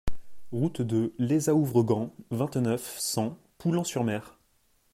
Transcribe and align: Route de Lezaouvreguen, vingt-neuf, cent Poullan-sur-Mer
Route 0.51 0.81
de 0.81 1.13
Lezaouvreguen, 1.19 2.09
vingt-neuf, 2.31 2.97
cent 2.97 3.37
Poullan-sur-Mer 3.59 4.35